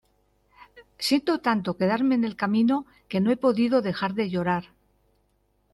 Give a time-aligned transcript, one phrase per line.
[1.07, 4.63] siento tanto quedarme en el camino, que no he podido dejar de llorar